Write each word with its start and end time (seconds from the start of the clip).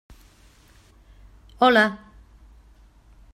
Hola! 1.59 1.85